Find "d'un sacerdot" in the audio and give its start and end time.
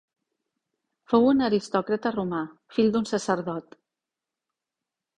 2.97-3.81